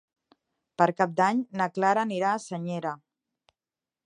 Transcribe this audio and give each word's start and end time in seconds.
Per 0.81 0.87
Cap 1.01 1.13
d'Any 1.19 1.43
na 1.61 1.69
Clara 1.77 2.07
anirà 2.09 2.33
a 2.39 2.43
Senyera. 2.47 2.97